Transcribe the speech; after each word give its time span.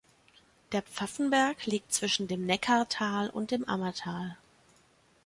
Der 0.71 0.81
Pfaffenberg 0.81 1.67
liegt 1.67 1.93
zwischen 1.93 2.27
dem 2.27 2.43
Neckartal 2.47 3.29
und 3.29 3.51
dem 3.51 3.65
Ammertal. 3.69 4.35